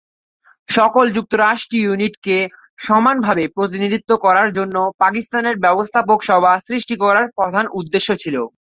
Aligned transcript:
সকল 0.69 1.05
যুক্তরাষ্ট্রিয় 1.15 1.85
ইউনিট 1.85 2.15
কে 2.25 2.37
সমান 2.79 3.17
ভাবে 3.25 3.43
প্রতিনিধিত্ব 3.55 4.11
করার 4.25 4.49
জন্য 4.57 4.75
পাকিস্তানের 5.01 5.55
ব্যবস্থাপক 5.65 6.19
সভা 6.29 6.53
সৃষ্টি 6.67 6.95
করার 7.03 7.25
প্রধান 7.37 7.65
উদ্দেশ্য 7.79 8.09
ছিল। 8.15 8.35